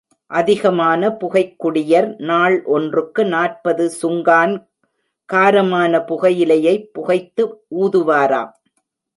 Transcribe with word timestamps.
அதிகமான 0.27 1.09
புகைக் 1.09 1.55
குடியர், 1.63 2.17
நாள் 2.17 2.63
ஒன்றுக்கு 2.63 3.25
நாற்பது 3.25 3.91
சுங்கான் 4.01 4.67
காரமான 5.33 6.03
புகையிலையைப் 6.05 6.89
புகைத்து 6.93 7.63
ஊதுவாராம். 7.75 8.51